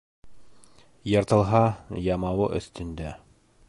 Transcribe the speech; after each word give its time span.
Йыртылһа, 1.11 1.61
ямауы 2.09 2.53
өҫтөндә. 2.61 3.19